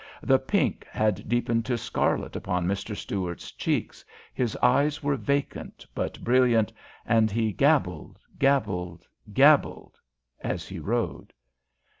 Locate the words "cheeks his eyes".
3.51-5.03